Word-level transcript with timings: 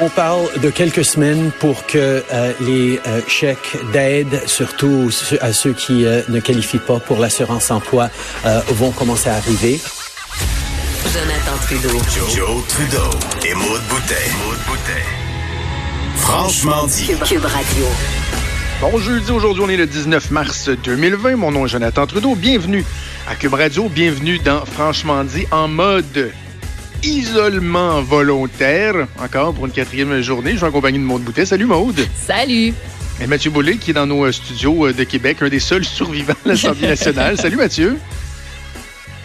On 0.00 0.08
parle 0.08 0.46
de 0.60 0.70
quelques 0.70 1.04
semaines 1.04 1.50
pour 1.58 1.84
que 1.84 2.22
euh, 2.32 2.52
les 2.60 3.00
euh, 3.08 3.20
chèques 3.26 3.76
d'aide, 3.92 4.46
surtout 4.46 5.10
à 5.40 5.52
ceux 5.52 5.72
qui 5.72 6.06
euh, 6.06 6.22
ne 6.28 6.38
qualifient 6.38 6.78
pas 6.78 7.00
pour 7.00 7.18
l'assurance 7.18 7.72
emploi, 7.72 8.08
vont 8.68 8.92
commencer 8.92 9.28
à 9.28 9.34
arriver. 9.34 9.80
Jonathan 11.12 11.56
Trudeau. 11.62 11.98
Joe, 12.32 12.64
Trudeau 12.68 13.10
et 13.44 13.54
Maude 13.54 13.82
Boutet. 13.88 14.30
Franchement 16.16 16.86
dit. 16.86 17.10
Cube, 17.26 17.44
Radio. 17.44 17.86
Bon 18.80 18.96
jeudi, 18.98 19.32
aujourd'hui 19.32 19.64
on 19.66 19.68
est 19.68 19.76
le 19.76 19.86
19 19.86 20.30
mars 20.30 20.68
2020. 20.68 21.34
Mon 21.34 21.50
nom 21.50 21.66
est 21.66 21.70
Jonathan 21.70 22.06
Trudeau. 22.06 22.36
Bienvenue 22.36 22.84
à 23.28 23.34
Cube 23.34 23.54
Radio. 23.54 23.88
Bienvenue 23.88 24.38
dans 24.38 24.64
Franchement 24.64 25.24
dit 25.24 25.46
en 25.50 25.66
mode 25.66 26.30
isolement 27.02 28.02
volontaire, 28.02 29.06
encore 29.22 29.54
pour 29.54 29.66
une 29.66 29.72
quatrième 29.72 30.20
journée. 30.20 30.52
Je 30.52 30.56
suis 30.56 30.66
en 30.66 30.70
compagnie 30.70 30.98
de 30.98 31.04
Maude 31.04 31.22
Boutet. 31.22 31.46
Salut 31.46 31.66
Maude. 31.66 32.06
Salut. 32.14 32.72
Et 33.20 33.26
Mathieu 33.26 33.50
Boulay, 33.50 33.76
qui 33.76 33.90
est 33.90 33.94
dans 33.94 34.06
nos 34.06 34.24
euh, 34.24 34.32
studios 34.32 34.86
euh, 34.86 34.92
de 34.92 35.04
Québec, 35.04 35.38
un 35.40 35.48
des 35.48 35.58
seuls 35.58 35.84
survivants 35.84 36.34
de 36.44 36.50
l'Assemblée 36.50 36.88
nationale. 36.88 37.36
Salut 37.40 37.56
Mathieu. 37.56 37.98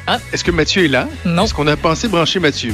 Ah. 0.05 0.19
Est-ce 0.33 0.43
que 0.43 0.51
Mathieu 0.51 0.83
est 0.83 0.89
là? 0.89 1.07
Non. 1.23 1.45
Est-ce 1.45 1.53
qu'on 1.53 1.67
a 1.67 1.77
pensé 1.77 2.09
brancher 2.09 2.39
Mathieu? 2.39 2.73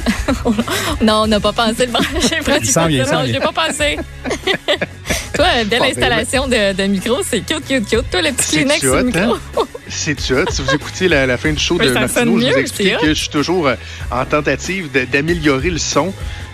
non, 1.02 1.22
on 1.22 1.26
n'a 1.28 1.38
pas 1.38 1.52
pensé 1.52 1.86
le 1.86 1.92
brancher. 1.92 2.40
Il 2.88 2.98
non, 2.98 3.24
je 3.24 3.32
n'ai 3.32 3.38
pas 3.38 3.52
pensé. 3.52 3.98
Toi, 5.34 5.46
belle 5.66 5.82
installation 5.82 6.48
de, 6.48 6.72
de, 6.72 6.82
micro, 6.84 7.18
c'est 7.24 7.40
cute, 7.40 7.64
cute, 7.66 7.88
cute. 7.88 8.10
Toi, 8.10 8.22
le 8.22 8.32
petit 8.32 8.56
Kleenex 8.56 8.80
sur 8.80 8.96
le 8.96 9.04
micro. 9.04 9.34
Hein? 9.34 9.64
C'est 9.88 10.18
ça. 10.18 10.34
Si 10.50 10.62
vous 10.62 10.74
écoutez 10.74 11.08
la, 11.08 11.36
fin 11.36 11.52
du 11.52 11.58
show 11.58 11.78
de 11.78 11.88
Martineau, 11.90 12.38
je 12.40 12.46
vous 12.46 12.58
explique 12.58 12.98
que 12.98 13.08
je 13.08 13.14
suis 13.14 13.28
toujours 13.28 13.68
euh, 13.68 13.76
en 14.10 14.24
tentative 14.24 14.88
d'améliorer 15.10 15.70
le 15.70 15.78
son. 15.78 16.12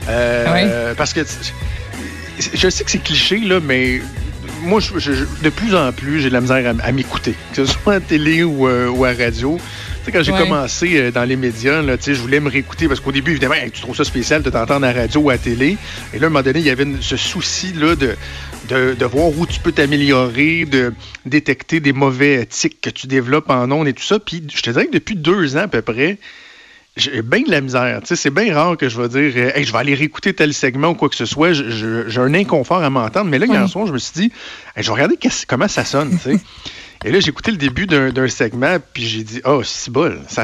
Euh, 0.08 0.94
parce 0.94 1.14
que 1.14 1.20
je 2.38 2.68
sais 2.68 2.84
que 2.84 2.90
c'est 2.90 3.02
cliché, 3.02 3.38
là, 3.38 3.60
mais 3.60 4.02
moi, 4.62 4.80
je, 4.80 5.24
de 5.42 5.48
plus 5.48 5.74
en 5.74 5.90
plus, 5.92 6.20
j'ai 6.20 6.28
de 6.28 6.34
la 6.34 6.40
misère 6.40 6.74
à, 6.82 6.92
m'écouter, 6.92 7.34
que 7.54 7.64
ce 7.64 7.72
soit 7.72 7.94
à 7.94 8.00
télé 8.00 8.42
ou, 8.42 8.68
euh, 8.68 8.88
ou 8.88 9.04
à 9.04 9.12
radio 9.12 9.58
quand 10.12 10.22
j'ai 10.22 10.32
commencé 10.32 10.96
euh, 10.96 11.10
dans 11.10 11.24
les 11.24 11.36
médias, 11.36 11.82
là, 11.82 11.96
je 12.00 12.12
voulais 12.14 12.40
me 12.40 12.50
réécouter 12.50 12.88
parce 12.88 13.00
qu'au 13.00 13.12
début, 13.12 13.32
évidemment, 13.32 13.54
tu 13.72 13.80
trouves 13.80 13.96
ça 13.96 14.04
spécial 14.04 14.42
de 14.42 14.50
t'entendre 14.50 14.86
à 14.86 14.92
la 14.92 15.00
radio 15.00 15.20
ou 15.20 15.30
à 15.30 15.34
la 15.34 15.38
télé. 15.38 15.76
Et 16.12 16.18
là, 16.18 16.24
à 16.24 16.26
un 16.26 16.30
moment 16.30 16.42
donné, 16.42 16.60
il 16.60 16.66
y 16.66 16.70
avait 16.70 16.86
ce 17.00 17.16
souci-là 17.16 17.96
de, 17.96 18.16
de, 18.68 19.04
voir 19.04 19.28
où 19.36 19.46
tu 19.46 19.60
peux 19.60 19.72
t'améliorer, 19.72 20.64
de 20.64 20.92
détecter 21.24 21.80
des 21.80 21.92
mauvais 21.92 22.46
tics 22.46 22.80
que 22.80 22.90
tu 22.90 23.06
développes 23.06 23.50
en 23.50 23.70
ondes 23.70 23.88
et 23.88 23.92
tout 23.92 24.02
ça. 24.02 24.18
Puis 24.18 24.42
je 24.54 24.62
te 24.62 24.70
dirais 24.70 24.86
que 24.86 24.92
depuis 24.92 25.16
deux 25.16 25.56
ans 25.56 25.60
à 25.60 25.68
peu 25.68 25.82
près, 25.82 26.18
j'ai 26.96 27.22
bien 27.22 27.42
de 27.42 27.50
la 27.50 27.60
misère. 27.60 28.00
c'est 28.04 28.30
bien 28.30 28.54
rare 28.54 28.76
que 28.76 28.88
je 28.88 29.00
vais 29.00 29.08
dire 29.08 29.32
euh, 29.36 29.62
je 29.62 29.70
vais 29.70 29.78
aller 29.78 29.94
réécouter 29.94 30.32
tel 30.32 30.54
segment 30.54 30.88
ou 30.88 30.94
quoi 30.94 31.08
que 31.08 31.14
ce 31.14 31.26
soit. 31.26 31.52
J'ai 31.52 32.20
un 32.20 32.34
inconfort 32.34 32.82
à 32.82 32.90
m'entendre. 32.90 33.30
Mais 33.30 33.38
là, 33.38 33.46
hier 33.46 33.68
soir, 33.68 33.86
je 33.86 33.92
me 33.92 33.98
suis 33.98 34.20
dit 34.20 34.32
je 34.76 34.86
vais 34.86 34.92
regarder 34.92 35.18
comment 35.46 35.68
ça 35.68 35.84
sonne. 35.84 36.18
Et 37.06 37.12
là, 37.12 37.20
j'ai 37.20 37.28
écouté 37.28 37.52
le 37.52 37.56
début 37.56 37.86
d'un 37.86 38.28
segment, 38.28 38.78
puis 38.92 39.06
j'ai 39.06 39.22
dit, 39.22 39.40
oh, 39.44 39.62
c'est 39.62 39.90
bol. 39.92 40.20
Ça, 40.28 40.42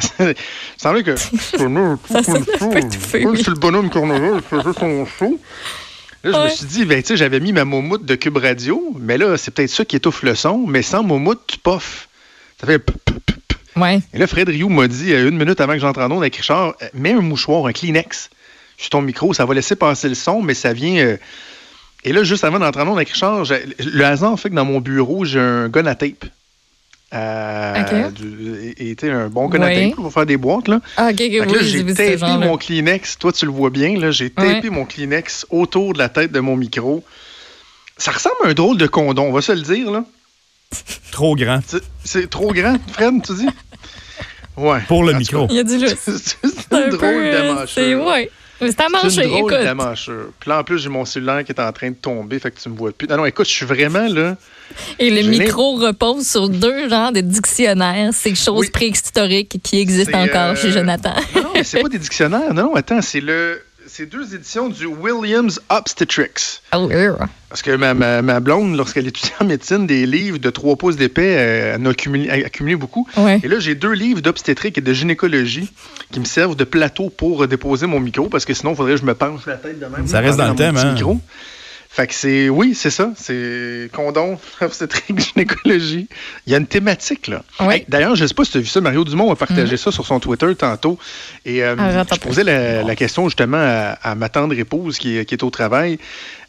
semblait 0.76 1.02
que. 1.02 1.16
c'est 1.16 1.58
le 1.58 3.58
bonhomme 3.58 3.90
Cornelia, 3.90 4.34
il 4.36 4.42
faisait 4.42 4.78
son 4.78 5.04
show. 5.04 5.40
Là, 6.22 6.32
je 6.32 6.44
me 6.44 6.56
suis 6.56 6.66
dit, 6.66 6.84
ben, 6.84 7.02
tu 7.02 7.08
sais, 7.08 7.16
j'avais 7.16 7.40
mis 7.40 7.52
ma 7.52 7.64
moumoute 7.64 8.04
de 8.04 8.14
Cube 8.14 8.36
Radio, 8.36 8.94
mais 8.96 9.18
là, 9.18 9.36
c'est 9.36 9.50
peut-être 9.50 9.70
ça 9.70 9.84
qui 9.84 9.96
étouffe 9.96 10.22
le 10.22 10.36
son, 10.36 10.64
mais 10.68 10.82
sans 10.82 11.02
moumoute, 11.02 11.40
tu 11.48 11.58
poffes. 11.58 12.08
Ça 12.60 12.68
fait. 12.68 12.80
Ouais. 13.74 13.98
Et 14.14 14.18
là, 14.18 14.28
Fred 14.28 14.48
Rioux 14.48 14.68
m'a 14.68 14.86
dit, 14.86 15.12
une 15.12 15.36
minute 15.36 15.60
avant 15.60 15.72
que 15.72 15.80
j'entre 15.80 15.98
en 15.98 16.12
onde 16.12 16.22
avec 16.22 16.36
Richard, 16.36 16.74
mets 16.94 17.12
un 17.12 17.22
mouchoir, 17.22 17.66
un 17.66 17.72
Kleenex 17.72 18.30
sur 18.76 18.90
ton 18.90 19.02
micro, 19.02 19.34
ça 19.34 19.46
va 19.46 19.54
laisser 19.54 19.74
passer 19.74 20.08
le 20.08 20.14
son, 20.14 20.42
mais 20.42 20.54
ça 20.54 20.72
vient. 20.72 21.04
Euh, 21.04 21.16
et 22.04 22.12
là, 22.12 22.22
juste 22.22 22.44
avant 22.44 22.60
d'entrer 22.60 22.82
en 22.82 22.88
onde 22.88 22.98
avec 22.98 23.10
Richard, 23.10 23.46
le 23.80 24.04
hasard 24.04 24.38
fait 24.38 24.50
que 24.50 24.54
dans 24.54 24.64
mon 24.64 24.80
bureau, 24.80 25.24
j'ai 25.24 25.40
un 25.40 25.68
gun 25.68 25.86
à 25.86 25.96
tape. 25.96 26.26
Euh, 27.14 28.10
était 28.78 29.10
un 29.10 29.28
bon 29.28 29.48
gun 29.48 29.90
pour 29.94 30.12
faire 30.12 30.24
des 30.24 30.38
boîtes. 30.38 30.68
Là. 30.68 30.80
Ah, 30.96 31.10
OK, 31.10 31.22
J'ai 31.60 31.84
tapé 31.84 32.16
mon 32.38 32.56
Kleenex. 32.56 33.18
Toi, 33.18 33.32
tu 33.32 33.44
le 33.44 33.52
vois 33.52 33.70
bien. 33.70 33.98
Là, 33.98 34.10
j'ai 34.10 34.30
tapé 34.30 34.70
mon 34.70 34.84
Kleenex 34.84 35.46
autour 35.50 35.92
de 35.92 35.98
la 35.98 36.08
tête 36.08 36.32
de 36.32 36.40
mon 36.40 36.56
micro. 36.56 37.04
Ça 37.98 38.10
ressemble 38.12 38.36
à 38.44 38.48
un 38.48 38.54
drôle 38.54 38.78
de 38.78 38.86
condom, 38.86 39.24
on 39.24 39.32
va 39.32 39.42
se 39.42 39.52
le 39.52 39.60
dire. 39.60 39.90
là. 39.90 40.04
Trop 41.10 41.36
grand. 41.36 41.60
C'est 42.02 42.30
trop 42.30 42.52
grand, 42.52 42.78
Fred, 42.90 43.22
tu 43.24 43.34
dis? 43.34 43.48
Ouais. 44.56 44.80
Pour 44.88 45.04
le 45.04 45.12
micro. 45.12 45.46
Il 45.50 45.56
y 45.56 45.60
a 45.60 45.64
du 45.64 45.78
c'est 45.96 46.72
un 46.72 46.88
drôle 46.88 47.02
euh, 47.02 47.66
C'est 47.66 47.94
ouais. 47.94 48.30
C'est 48.60 48.80
à 48.80 48.88
manger, 48.88 49.24
une 49.24 49.30
drôle 49.30 49.52
écoute. 49.52 50.30
Puis 50.40 50.50
là, 50.50 50.60
en 50.60 50.64
plus, 50.64 50.78
j'ai 50.78 50.88
mon 50.88 51.04
cellulaire 51.04 51.44
qui 51.44 51.52
est 51.52 51.60
en 51.60 51.72
train 51.72 51.90
de 51.90 51.96
tomber, 51.96 52.38
fait 52.38 52.50
que 52.50 52.60
tu 52.60 52.68
me 52.68 52.76
vois 52.76 52.92
plus. 52.92 53.08
Non, 53.08 53.16
non, 53.16 53.26
écoute, 53.26 53.46
je 53.46 53.52
suis 53.52 53.66
vraiment 53.66 54.06
là. 54.08 54.36
Et 54.98 55.10
le 55.10 55.28
micro 55.28 55.76
repose 55.76 56.26
sur 56.26 56.48
deux 56.48 56.88
genres 56.88 57.12
de 57.12 57.20
dictionnaires, 57.20 58.12
ces 58.12 58.34
choses 58.34 58.70
préhistoriques 58.70 59.60
qui 59.62 59.80
existent 59.80 60.18
encore 60.18 60.56
chez 60.56 60.68
euh, 60.68 60.72
Jonathan. 60.72 61.14
non, 61.34 61.50
mais 61.54 61.64
c'est 61.64 61.82
pas 61.82 61.88
des 61.88 61.98
dictionnaires. 61.98 62.54
Non, 62.54 62.74
attends, 62.74 63.02
c'est 63.02 63.20
le 63.20 63.60
c'est 63.86 64.06
deux 64.06 64.34
éditions 64.34 64.68
du 64.68 64.86
Williams 64.86 65.60
Obstetrics. 65.68 66.62
Oh, 66.74 66.88
Parce 67.48 67.60
que 67.60 67.72
ma, 67.76 67.94
ma, 67.94 68.40
blonde, 68.40 68.76
lorsqu'elle 68.76 69.06
étudiait 69.06 69.34
en 69.40 69.44
médecine, 69.44 69.86
des 69.86 70.06
livres 70.06 70.38
de 70.38 70.50
trois 70.50 70.76
pouces 70.76 70.96
d'épais, 70.96 71.36
euh, 71.36 71.74
elle 71.74 71.82
en 71.82 71.86
a 71.86 72.46
accumulé, 72.46 72.76
beaucoup. 72.76 73.06
Et 73.42 73.48
là, 73.48 73.58
j'ai 73.58 73.74
deux 73.74 73.92
livres 73.92 74.20
d'obstétrique 74.20 74.78
et 74.78 74.80
de 74.80 74.92
gynécologie 74.92 75.70
qui 76.10 76.20
me 76.20 76.24
servent 76.24 76.56
de 76.56 76.64
plateau 76.64 77.10
pour 77.10 77.46
déposer 77.46 77.86
mon 77.86 78.00
micro, 78.00 78.28
parce 78.28 78.44
que 78.44 78.54
sinon, 78.54 78.72
il 78.72 78.76
faudrait 78.76 78.92
que 78.92 79.00
je 79.00 79.04
me 79.04 79.14
penche 79.14 79.46
la 79.46 79.56
tête 79.56 79.78
de 79.78 79.86
même. 79.86 80.06
Ça 80.06 80.20
reste 80.20 80.38
dans 80.38 80.48
le 80.48 80.54
thème, 80.54 80.76
hein? 80.76 80.94
Micro. 80.94 81.20
Fait 81.94 82.06
que 82.06 82.14
c'est, 82.14 82.48
oui, 82.48 82.74
c'est 82.74 82.88
ça. 82.88 83.12
C'est 83.18 83.90
condom, 83.92 84.38
obstétrique, 84.62 85.20
gynécologie. 85.20 86.08
Il 86.46 86.52
y 86.52 86.54
a 86.54 86.58
une 86.58 86.66
thématique, 86.66 87.26
là. 87.26 87.42
D'ailleurs, 87.86 88.16
je 88.16 88.22
ne 88.22 88.28
sais 88.28 88.32
pas 88.32 88.46
si 88.46 88.52
tu 88.52 88.56
as 88.56 88.60
vu 88.62 88.66
ça. 88.66 88.80
Mario 88.80 89.04
Dumont 89.04 89.30
a 89.30 89.36
partagé 89.36 89.74
mm-hmm. 89.74 89.78
ça 89.78 89.92
sur 89.92 90.06
son 90.06 90.18
Twitter 90.18 90.54
tantôt. 90.56 90.98
Et 91.44 91.62
euh, 91.62 91.76
ah, 91.78 92.02
je 92.10 92.18
posais 92.18 92.44
la, 92.44 92.96
question 92.96 93.28
justement 93.28 93.58
à, 93.58 94.14
ma 94.14 94.30
tendre 94.30 94.58
épouse 94.58 94.96
qui 94.96 95.18
est, 95.18 95.26
qui 95.26 95.34
est 95.34 95.42
au 95.42 95.50
travail. 95.50 95.98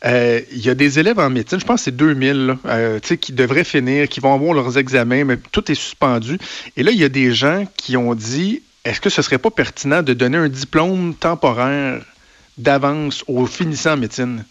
Euh, 0.06 0.40
il 0.54 0.66
y 0.66 0.70
a 0.70 0.76
des 0.76 1.00
élèves 1.00 1.20
en 1.20 1.30
médecine, 1.30 1.60
je 1.60 1.66
pense 1.66 1.81
que 1.81 1.86
c'est 1.86 1.96
2000, 1.96 2.56
euh, 2.66 3.00
qui 3.00 3.34
devraient 3.34 3.66
finir, 3.66 4.08
qui 4.08 4.22
vont 4.22 4.34
avoir 4.34 4.54
leurs 4.54 4.78
examens, 4.78 5.25
mais 5.25 5.38
tout 5.52 5.70
est 5.70 5.75
suspendu. 5.75 6.38
Et 6.78 6.84
là, 6.84 6.92
il 6.92 6.98
y 6.98 7.04
a 7.04 7.10
des 7.10 7.34
gens 7.34 7.66
qui 7.75 7.98
ont 7.98 8.16
dit 8.16 8.62
est-ce 8.86 9.02
que 9.02 9.10
ce 9.10 9.22
serait 9.22 9.40
pas 9.40 9.52
pertinent 9.52 10.04
de 10.04 10.14
donner 10.14 10.38
un 10.38 10.50
diplôme 10.50 11.16
temporaire 11.16 12.02
d'avance 12.58 13.25
aux 13.28 13.46
finissants 13.46 13.94
en 13.94 13.98
médecine? 13.98 14.46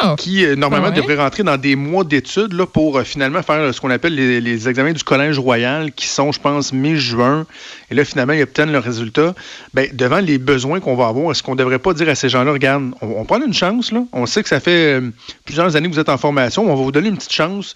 Ah. 0.00 0.14
qui 0.16 0.44
euh, 0.44 0.54
normalement 0.54 0.90
devrait 0.90 1.16
rentrer 1.16 1.42
dans 1.42 1.56
des 1.56 1.74
mois 1.74 2.04
d'études 2.04 2.52
là, 2.52 2.66
pour 2.66 2.98
euh, 2.98 3.04
finalement 3.04 3.42
faire 3.42 3.56
euh, 3.56 3.72
ce 3.72 3.80
qu'on 3.80 3.90
appelle 3.90 4.14
les, 4.14 4.68
examens 4.68 4.92
du 4.92 5.02
Collège 5.02 5.38
royal 5.38 5.92
qui 5.92 6.06
sont, 6.06 6.30
je 6.30 6.40
pense, 6.40 6.72
mi-juin. 6.72 7.46
Et 7.90 7.94
là, 7.94 8.04
finalement, 8.04 8.32
ils 8.32 8.42
obtiennent 8.42 8.72
le 8.72 8.78
résultat. 8.78 9.34
Ben, 9.74 9.88
devant 9.92 10.18
les 10.18 10.38
besoins 10.38 10.80
qu'on 10.80 10.94
va 10.94 11.08
avoir, 11.08 11.30
est-ce 11.30 11.42
qu'on 11.42 11.52
ne 11.52 11.58
devrait 11.58 11.78
pas 11.78 11.94
dire 11.94 12.08
à 12.08 12.14
ces 12.14 12.28
gens-là, 12.28 12.52
regarde, 12.52 12.92
on, 13.00 13.24
prend 13.24 13.40
une 13.44 13.54
chance, 13.54 13.92
là. 13.92 14.04
on 14.12 14.26
sait 14.26 14.42
que 14.42 14.48
ça 14.48 14.60
fait 14.60 15.00
plusieurs 15.44 15.74
années 15.74 15.88
que 15.88 15.94
vous 15.94 16.00
êtes 16.00 16.08
en 16.08 16.18
formation, 16.18 16.64
on 16.64 16.76
va 16.76 16.82
vous 16.82 16.92
donner 16.92 17.08
une 17.08 17.16
petite 17.16 17.32
chance. 17.32 17.74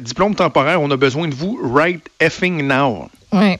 diplôme 0.00 0.34
temporaire, 0.34 0.80
on 0.80 0.90
a 0.90 0.96
besoin 0.96 1.28
de 1.28 1.34
vous 1.34 1.58
right 1.62 2.02
effing 2.20 2.66
now. 2.66 3.08
Oui. 3.32 3.56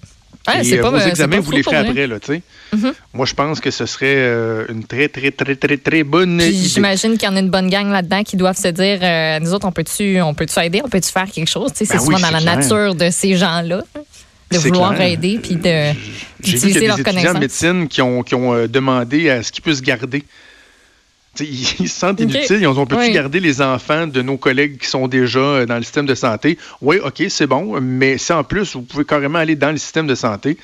Euh, 0.49 0.91
vos 0.91 0.99
examens, 0.99 1.41
vous 1.41 1.51
les 1.53 1.63
ferez 1.63 1.77
après, 1.77 2.07
là, 2.07 2.19
tu 2.19 2.35
sais. 2.35 2.43
Mm-hmm. 2.75 2.93
Moi, 3.15 3.27
je 3.27 3.35
pense 3.35 3.61
que 3.61 3.71
ce 3.71 3.87
serait 3.87 4.17
euh, 4.17 4.67
une 4.69 4.85
très, 4.85 5.09
très, 5.09 5.31
très, 5.31 5.57
très, 5.57 5.77
très 5.77 6.03
bonne 6.05 6.41
idée. 6.41 6.53
J'imagine 6.53 7.17
qu'il 7.17 7.29
y 7.29 7.33
en 7.33 7.37
a 7.37 7.41
une 7.41 7.51
bonne 7.51 7.71
gang 7.71 7.91
là-dedans 7.91 8.23
qui 8.23 8.37
doivent 8.37 8.57
se 8.57 8.69
dire, 8.69 8.99
euh, 9.03 9.39
nous 9.41 9.53
autres, 9.53 9.67
on 9.67 9.73
peut-tu 9.73 10.21
on 10.21 10.35
peut 10.35 10.47
aider, 10.63 10.81
on 10.85 10.89
peut-tu 10.89 11.11
faire 11.11 11.31
quelque 11.31 11.49
chose? 11.49 11.73
Tu 11.73 11.79
sais, 11.79 11.85
c'est 11.85 11.99
ben 11.99 12.05
souvent 12.05 12.19
dans 12.19 12.31
la 12.31 12.41
nature 12.41 12.95
de 12.95 13.11
ces 13.11 13.37
gens-là 13.37 13.83
de 14.51 14.59
vouloir 14.59 14.99
aider 15.01 15.39
puis 15.43 15.57
de 15.57 15.93
d'utiliser 16.43 16.87
leurs 16.87 17.03
connaissances. 17.03 17.23
J'ai 17.23 17.37
en 17.37 17.41
médecine 17.41 17.89
qui 17.89 18.01
ont, 18.01 18.23
qui 18.23 18.35
ont 18.35 18.67
demandé 18.67 19.29
à 19.29 19.43
ce 19.43 19.53
qu'ils 19.53 19.63
puissent 19.63 19.83
garder 19.83 20.25
ils 21.41 21.89
se 21.89 21.99
sentent 21.99 22.21
inutiles. 22.21 22.61
Ils 22.61 22.67
ont 22.67 22.87
pu 22.87 23.11
garder 23.11 23.41
les 23.41 23.61
enfants 23.61 24.07
de 24.07 24.23
nos 24.23 24.37
collègues 24.37 24.79
qui 24.79 24.87
sont 24.87 25.09
déjà 25.09 25.39
euh, 25.39 25.67
dans 25.67 25.77
le 25.77 25.83
système 25.83 26.07
de 26.07 26.15
santé? 26.15 26.59
Oui, 26.81 26.99
OK, 27.05 27.23
c'est 27.29 27.47
bon, 27.47 27.81
mais 27.81 28.19
si 28.19 28.33
en 28.33 28.45
plus, 28.45 28.75
vous 28.75 28.83
pouvez 28.83 29.05
carrément 29.05 29.39
aller 29.39 29.57
dans 29.57 29.71
le 29.71 29.79
système 29.79 30.07
de 30.07 30.15
santé, 30.15 30.57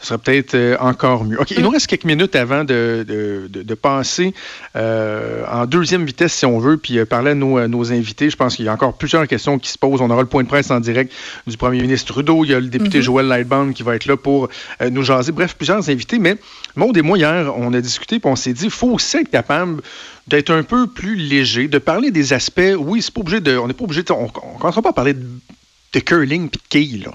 ce 0.00 0.06
serait 0.08 0.18
peut-être 0.18 0.54
euh, 0.54 0.76
encore 0.80 1.24
mieux. 1.24 1.40
OK, 1.40 1.50
il 1.50 1.62
nous 1.62 1.70
mm. 1.70 1.74
reste 1.74 1.86
quelques 1.86 2.04
minutes 2.04 2.34
avant 2.36 2.64
de, 2.64 3.04
de, 3.06 3.74
passer 3.74 4.34
euh, 4.76 5.44
en 5.50 5.66
deuxième 5.66 6.04
vitesse, 6.04 6.32
si 6.32 6.46
on 6.46 6.58
veut, 6.58 6.76
puis 6.76 7.04
parler 7.04 7.32
à 7.32 7.34
nos, 7.34 7.66
nos 7.68 7.92
invités. 7.92 8.30
Je 8.30 8.36
pense 8.36 8.56
qu'il 8.56 8.64
y 8.64 8.68
a 8.68 8.72
encore 8.72 8.96
plusieurs 8.96 9.26
questions 9.26 9.58
qui 9.58 9.70
se 9.70 9.78
posent. 9.78 10.00
On 10.00 10.10
aura 10.10 10.22
le 10.22 10.28
point 10.28 10.42
de 10.42 10.48
presse 10.48 10.70
en 10.70 10.80
direct 10.80 11.12
du 11.46 11.56
premier 11.56 11.80
ministre 11.80 12.12
Trudeau. 12.12 12.44
Il 12.44 12.50
y 12.50 12.54
a 12.54 12.60
le 12.60 12.68
député 12.68 13.00
mm-hmm. 13.00 13.02
Joël 13.02 13.26
Lightbound 13.26 13.74
qui 13.74 13.82
va 13.82 13.94
être 13.94 14.06
là 14.06 14.16
pour 14.16 14.48
nous 14.90 15.02
jaser. 15.02 15.32
Bref, 15.32 15.54
plusieurs 15.54 15.88
invités. 15.88 16.18
Mais 16.18 16.36
Maud 16.76 16.96
et 16.96 17.02
moi, 17.02 17.18
hier, 17.18 17.52
on 17.56 17.72
a 17.72 17.80
discuté, 17.80 18.18
puis 18.20 18.30
on 18.30 18.36
s'est 18.36 18.52
dit, 18.52 18.64
il 18.64 18.70
faut 18.70 18.90
aussi 18.90 19.18
être 19.18 19.30
capable 19.30 19.82
d'être 20.26 20.50
un 20.50 20.62
peu 20.62 20.86
plus 20.86 21.16
léger, 21.16 21.68
de 21.68 21.78
parler 21.78 22.10
des 22.10 22.32
aspects. 22.32 22.60
Oui, 22.78 23.02
c'est 23.02 23.12
pas 23.12 23.20
obligé 23.20 23.40
de. 23.40 23.58
On 23.58 23.66
n'est 23.66 23.74
pas 23.74 23.84
obligé 23.84 24.02
de. 24.02 24.12
On 24.12 24.24
ne 24.24 24.58
commencera 24.58 24.82
pas 24.82 24.90
à 24.90 24.92
parler 24.92 25.14
de, 25.14 26.00
curling 26.00 26.46
et 26.46 26.50
de 26.50 26.58
quilles, 26.68 27.02
là. 27.04 27.12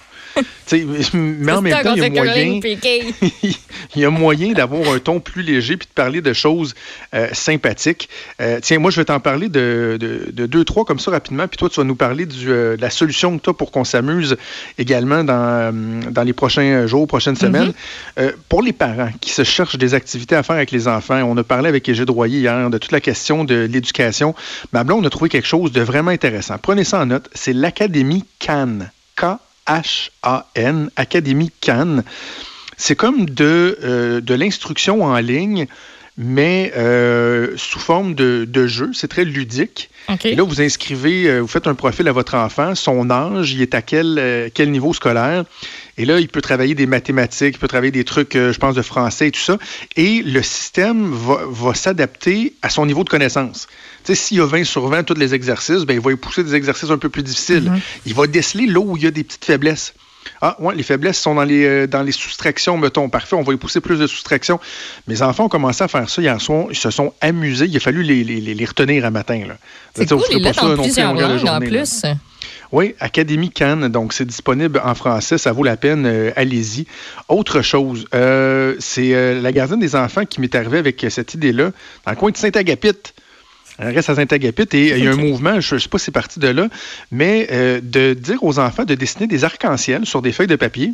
Mais 1.13 1.51
en 1.51 1.61
même 1.61 1.83
temps, 1.83 1.93
il 1.95 2.01
y 2.01 2.05
a 2.05 2.09
moyen, 2.09 2.59
il 3.95 4.01
y 4.01 4.05
a 4.05 4.09
moyen 4.09 4.53
d'avoir 4.53 4.93
un 4.93 4.99
ton 4.99 5.19
plus 5.19 5.43
léger 5.43 5.77
puis 5.77 5.87
de 5.87 5.93
parler 5.93 6.21
de 6.21 6.33
choses 6.33 6.75
euh, 7.13 7.27
sympathiques. 7.33 8.09
Euh, 8.41 8.59
tiens, 8.61 8.79
moi, 8.79 8.91
je 8.91 8.97
vais 8.97 9.05
t'en 9.05 9.19
parler 9.19 9.49
de, 9.49 9.97
de, 9.99 10.45
deux, 10.45 10.63
trois 10.63 10.85
comme 10.85 10.99
ça 10.99 11.11
rapidement, 11.11 11.47
puis 11.47 11.57
toi, 11.57 11.69
tu 11.69 11.79
vas 11.79 11.83
nous 11.83 11.95
parler 11.95 12.27
euh, 12.45 12.75
de 12.75 12.81
la 12.81 12.89
solution 12.89 13.37
que 13.37 13.43
tu 13.43 13.49
as 13.49 13.53
pour 13.53 13.71
qu'on 13.71 13.83
s'amuse 13.83 14.37
également 14.77 15.23
dans, 15.23 15.73
dans 16.11 16.23
les 16.23 16.33
prochains 16.33 16.87
jours, 16.87 17.07
prochaines 17.07 17.35
semaines. 17.35 17.73
Mm-hmm. 18.17 18.33
pour 18.49 18.61
les 18.61 18.73
parents 18.73 19.09
qui 19.21 19.31
se 19.31 19.43
cherchent 19.43 19.77
des 19.77 19.93
activités 19.93 20.35
à 20.35 20.43
faire 20.43 20.55
avec 20.55 20.71
les 20.71 20.87
enfants, 20.87 21.21
on 21.23 21.37
a 21.37 21.43
parlé 21.43 21.69
avec 21.69 21.87
Égide 21.87 22.09
Royer 22.09 22.39
hier 22.39 22.69
de 22.69 22.77
toute 22.77 22.91
la 22.91 23.01
question 23.01 23.43
de 23.43 23.55
l'éducation. 23.55 24.35
Mais 24.73 24.83
là, 24.83 24.95
on 24.95 25.03
a 25.03 25.09
trouvé 25.09 25.29
quelque 25.29 25.47
chose 25.47 25.71
de 25.71 25.81
vraiment 25.81 26.11
intéressant. 26.11 26.55
Prenez 26.61 26.83
ça 26.83 27.01
en 27.01 27.05
note, 27.07 27.29
c'est 27.33 27.53
l'Académie 27.53 28.25
Cannes. 28.39 28.91
K 29.15 29.37
H-A-N, 29.67 30.89
Académie 30.95 31.51
Cannes. 31.61 32.03
C'est 32.77 32.95
comme 32.95 33.29
de, 33.29 33.77
euh, 33.83 34.21
de 34.21 34.33
l'instruction 34.33 35.03
en 35.03 35.17
ligne, 35.17 35.67
mais 36.17 36.71
euh, 36.77 37.53
sous 37.57 37.79
forme 37.79 38.15
de, 38.15 38.45
de 38.47 38.67
jeu. 38.67 38.91
C'est 38.93 39.07
très 39.07 39.25
ludique. 39.25 39.89
Et 40.23 40.35
là, 40.35 40.43
vous 40.43 40.61
inscrivez, 40.61 41.27
euh, 41.27 41.39
vous 41.39 41.47
faites 41.47 41.67
un 41.67 41.73
profil 41.73 42.07
à 42.07 42.11
votre 42.11 42.35
enfant, 42.35 42.75
son 42.75 43.09
âge, 43.09 43.53
il 43.53 43.61
est 43.61 43.73
à 43.73 43.81
quel, 43.81 44.51
quel 44.53 44.71
niveau 44.71 44.93
scolaire. 44.93 45.45
Et 45.97 46.05
là, 46.05 46.19
il 46.19 46.27
peut 46.27 46.41
travailler 46.41 46.75
des 46.75 46.85
mathématiques, 46.85 47.55
il 47.55 47.59
peut 47.59 47.67
travailler 47.67 47.91
des 47.91 48.03
trucs, 48.03 48.33
je 48.33 48.57
pense, 48.57 48.75
de 48.75 48.81
français 48.81 49.29
et 49.29 49.31
tout 49.31 49.39
ça. 49.39 49.57
Et 49.95 50.21
le 50.21 50.41
système 50.41 51.11
va, 51.11 51.41
va 51.49 51.73
s'adapter 51.73 52.53
à 52.61 52.69
son 52.69 52.85
niveau 52.85 53.03
de 53.03 53.09
connaissance 53.09 53.67
s'il 54.13 54.37
y 54.37 54.41
a 54.41 54.45
20 54.45 54.63
sur 54.65 54.87
20 54.87 55.03
tous 55.03 55.15
les 55.15 55.33
exercices, 55.33 55.83
ben, 55.83 55.95
il 55.95 55.99
va 55.99 56.11
y 56.11 56.15
pousser 56.15 56.43
des 56.43 56.53
exercices 56.53 56.91
un 56.91 56.97
peu 56.97 57.09
plus 57.09 57.23
difficiles. 57.23 57.71
Mhm. 57.71 57.81
Il 58.05 58.13
va 58.13 58.27
déceler 58.27 58.67
là 58.67 58.79
où 58.79 58.95
il 58.97 59.03
y 59.03 59.07
a 59.07 59.11
des 59.11 59.23
petites 59.23 59.45
faiblesses. 59.45 59.93
Ah, 60.41 60.55
ouais, 60.59 60.75
les 60.75 60.83
faiblesses 60.83 61.19
sont 61.19 61.35
dans 61.35 61.43
les, 61.43 61.65
euh, 61.65 61.87
dans 61.87 62.03
les 62.03 62.11
soustractions, 62.11 62.77
mettons. 62.77 63.09
Parfait, 63.09 63.35
on 63.35 63.41
va 63.41 63.53
y 63.53 63.57
pousser 63.57 63.81
plus 63.81 63.99
de 63.99 64.07
soustractions. 64.07 64.59
Mes 65.07 65.21
enfants 65.21 65.45
ont 65.45 65.49
commencé 65.49 65.83
à 65.83 65.87
faire 65.87 66.09
ça 66.09 66.21
hier 66.21 66.39
soir. 66.41 66.67
Ils 66.69 66.75
se 66.75 66.91
sont 66.91 67.13
amusés. 67.21 67.65
Il 67.65 67.75
a 67.77 67.79
fallu 67.79 68.03
les, 68.03 68.23
les, 68.23 68.41
les 68.41 68.65
retenir 68.65 69.05
un 69.05 69.11
matin. 69.11 69.41
C'est 69.95 70.09
cool, 70.09 70.21
ils 70.31 70.41
pas 70.41 70.63
en 70.63 70.77
plusieurs 70.77 71.13
langues 71.13 71.47
en 71.47 71.59
plus. 71.59 72.03
Oui, 72.71 72.95
Académie 72.99 73.51
Cannes, 73.51 73.87
donc 73.87 74.11
c'est 74.11 74.25
disponible 74.25 74.81
en 74.83 74.95
français, 74.95 75.37
ça 75.37 75.51
vaut 75.51 75.63
la 75.63 75.77
peine, 75.77 76.05
euh, 76.05 76.31
allez-y. 76.35 76.87
Autre 77.29 77.61
chose, 77.61 78.05
euh, 78.13 78.75
c'est 78.79 79.39
la 79.39 79.51
gardienne 79.51 79.79
des 79.79 79.95
enfants 79.95 80.25
qui 80.25 80.41
m'est 80.41 80.53
arrivée 80.53 80.79
avec 80.79 81.05
cette 81.09 81.35
idée-là, 81.35 81.71
dans 82.05 82.11
le 82.11 82.17
coin 82.17 82.31
de 82.31 82.37
Saint-Agapit. 82.37 83.13
Elle 83.77 83.93
reste 83.93 84.09
à 84.09 84.15
Saint-Agapit 84.15 84.67
et 84.73 84.97
il 84.97 85.03
y 85.03 85.07
a 85.07 85.11
un 85.11 85.15
mouvement, 85.15 85.59
je 85.59 85.75
ne 85.75 85.79
sais 85.79 85.89
pas 85.89 85.97
si 85.97 86.05
c'est 86.05 86.11
parti 86.11 86.39
de 86.39 86.47
là, 86.47 86.69
mais 87.11 87.47
euh, 87.51 87.81
de 87.83 88.13
dire 88.13 88.43
aux 88.43 88.59
enfants 88.59 88.85
de 88.85 88.95
dessiner 88.95 89.27
des 89.27 89.43
arcs-en-ciel 89.43 90.05
sur 90.05 90.21
des 90.21 90.31
feuilles 90.31 90.47
de 90.47 90.55
papier, 90.55 90.93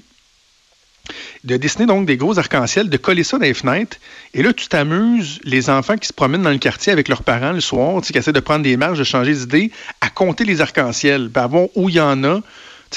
de 1.44 1.58
dessiner 1.58 1.86
donc 1.86 2.06
des 2.06 2.18
gros 2.18 2.38
arcs-en-ciel, 2.40 2.90
de 2.90 2.98
coller 2.98 3.24
ça 3.24 3.38
dans 3.38 3.46
les 3.46 3.54
fenêtres. 3.54 3.98
Et 4.34 4.44
là, 4.44 4.54
tu 4.54 4.68
t'amuses, 4.68 5.40
les 5.44 5.70
enfants 5.70 5.98
qui 5.98 6.08
se 6.08 6.14
promènent 6.14 6.44
dans 6.44 6.52
le 6.52 6.58
quartier 6.58 6.92
avec 6.92 7.08
leurs 7.08 7.24
parents 7.24 7.52
le 7.52 7.62
soir, 7.62 8.02
qui 8.02 8.18
essaient 8.18 8.34
de 8.34 8.40
prendre 8.40 8.64
des 8.64 8.78
marges, 8.78 9.00
de 9.00 9.04
changer 9.04 9.34
d'idée, 9.34 9.72
à 10.02 10.10
compter 10.10 10.44
les 10.44 10.62
arcs-en-ciel, 10.62 11.30
pour 11.30 11.48
voir 11.48 11.68
où 11.76 11.90
il 11.90 11.96
y 11.96 12.02
en 12.02 12.24
a, 12.24 12.42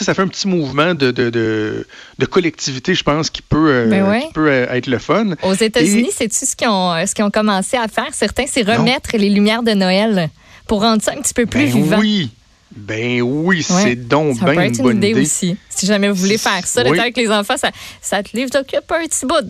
ça 0.02 0.14
fait 0.14 0.22
un 0.22 0.28
petit 0.28 0.48
mouvement 0.48 0.94
de, 0.94 1.12
de, 1.12 1.30
de, 1.30 2.26
collectivité, 2.26 2.94
je 2.94 3.04
pense, 3.04 3.30
qui 3.30 3.42
peut, 3.42 3.68
euh, 3.68 3.86
ben 3.86 4.22
peut 4.32 4.48
euh, 4.48 4.66
être 4.72 4.88
le 4.88 4.98
fun. 4.98 5.34
Aux 5.42 5.54
États-Unis, 5.54 6.10
c'est-tu 6.12 6.46
ce 6.46 6.56
qu'ils 6.56 6.68
ont, 6.68 7.06
ce 7.06 7.14
qu'ils 7.14 7.24
ont 7.24 7.30
commencé 7.30 7.76
à 7.76 7.86
faire? 7.86 8.12
Certains, 8.12 8.46
c'est 8.48 8.62
remettre 8.62 9.16
les 9.16 9.30
lumières 9.30 9.62
de 9.62 9.72
Noël 9.72 10.30
pour 10.66 10.80
rendre 10.80 11.02
ça 11.02 11.12
un 11.12 11.20
petit 11.20 11.34
peu 11.34 11.46
plus 11.46 11.66
ben 11.66 11.82
vivant. 11.82 11.98
Oui. 12.00 12.30
Ben 12.76 13.22
oui, 13.22 13.62
c'est 13.62 13.94
donc 13.94 14.42
bien 14.42 14.64
une 14.64 14.76
bonne 14.78 14.96
idée, 14.96 15.14
aussi. 15.14 15.56
Si 15.68 15.86
jamais 15.86 16.08
vous 16.08 16.14
voulez 16.14 16.38
faire 16.38 16.66
ça, 16.66 16.80
avec 16.80 17.16
les 17.16 17.30
enfants, 17.30 17.56
ça, 17.56 17.70
ça 18.00 18.22
te 18.22 18.36
livre 18.36 18.50
t'occupe 18.50 18.90
un 18.90 19.04
petit 19.06 19.26
bout. 19.26 19.42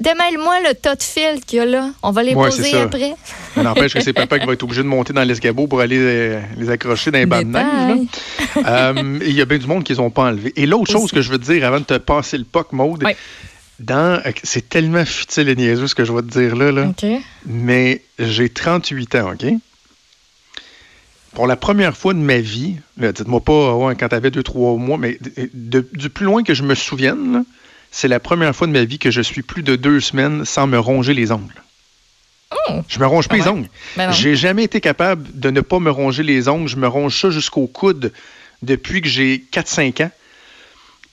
Démêle-moi 0.00 0.60
le 0.68 0.74
tas 0.74 0.96
de 0.96 1.02
fils 1.02 1.44
qu'il 1.46 1.58
y 1.58 1.62
a 1.62 1.66
là. 1.66 1.90
On 2.02 2.10
va 2.10 2.22
les 2.22 2.34
poser 2.34 2.76
après. 2.78 3.14
Ça 3.54 3.62
n'empêche 3.62 3.94
que 3.94 4.00
c'est 4.00 4.12
papa 4.12 4.38
qui 4.40 4.46
va 4.46 4.54
être 4.54 4.62
obligé 4.64 4.82
de 4.82 4.88
monter 4.88 5.12
dans 5.12 5.22
l'escabeau 5.22 5.68
pour 5.68 5.80
aller 5.80 6.40
les, 6.56 6.70
accrocher 6.70 7.12
dans 7.12 7.18
les 7.18 7.26
bancs 7.26 7.44
de 7.44 7.50
neige. 7.50 8.08
Euh, 8.56 9.18
il 9.24 9.32
y 9.32 9.40
a 9.40 9.44
bien 9.44 9.58
du 9.58 9.66
monde 9.66 9.84
qu'ils 9.84 9.96
n'ont 9.96 10.10
pas 10.10 10.22
enlevé. 10.22 10.52
Et 10.56 10.66
l'autre 10.66 10.90
chose 10.90 11.12
que 11.12 11.20
je 11.20 11.30
veux 11.30 11.38
te 11.38 11.44
dire 11.44 11.64
avant 11.64 11.78
de 11.78 11.84
te 11.84 11.98
passer 11.98 12.36
le 12.38 12.44
POC, 12.44 12.72
Maude, 12.72 13.04
dans, 13.78 14.20
euh, 14.24 14.30
c'est 14.42 14.68
tellement 14.68 15.04
futile 15.04 15.48
et 15.48 15.56
niaiseux 15.56 15.86
ce 15.86 15.94
que 15.94 16.04
je 16.04 16.12
vais 16.12 16.22
te 16.22 16.28
dire 16.28 16.56
là, 16.56 16.72
là. 16.72 16.92
mais 17.46 18.02
j'ai 18.18 18.48
38 18.48 19.14
ans, 19.16 19.32
OK? 19.32 19.46
Pour 21.34 21.46
la 21.46 21.56
première 21.56 21.96
fois 21.96 22.14
de 22.14 22.18
ma 22.18 22.38
vie, 22.38 22.76
dites-moi 22.96 23.40
pas 23.40 23.94
quand 23.98 24.08
tu 24.08 24.14
avais 24.14 24.30
deux, 24.30 24.42
trois 24.42 24.76
mois, 24.76 24.98
mais 24.98 25.18
du 25.52 26.10
plus 26.10 26.24
loin 26.24 26.42
que 26.42 26.54
je 26.54 26.62
me 26.62 26.74
souvienne, 26.74 27.44
c'est 27.90 28.08
la 28.08 28.20
première 28.20 28.54
fois 28.54 28.66
de 28.66 28.72
ma 28.72 28.84
vie 28.84 28.98
que 28.98 29.10
je 29.10 29.20
suis 29.20 29.42
plus 29.42 29.62
de 29.62 29.76
deux 29.76 30.00
semaines 30.00 30.44
sans 30.44 30.66
me 30.66 30.78
ronger 30.78 31.14
les 31.14 31.32
ongles. 31.32 31.62
Oh! 32.68 32.82
Je 32.88 32.98
me 32.98 33.06
ronge 33.06 33.28
pas 33.28 33.36
les 33.36 33.48
ongles. 33.48 33.68
Ben 33.96 34.10
j'ai 34.12 34.36
jamais 34.36 34.64
été 34.64 34.80
capable 34.80 35.26
de 35.34 35.50
ne 35.50 35.60
pas 35.60 35.80
me 35.80 35.90
ronger 35.90 36.22
les 36.22 36.48
ongles. 36.48 36.68
Je 36.68 36.76
me 36.76 36.86
ronge 36.86 37.20
ça 37.20 37.30
jusqu'au 37.30 37.66
coude 37.66 38.12
depuis 38.62 39.00
que 39.00 39.08
j'ai 39.08 39.44
4-5 39.52 40.04
ans. 40.04 40.10